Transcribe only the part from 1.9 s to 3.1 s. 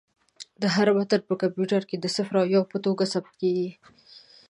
د صفر او یو په توګه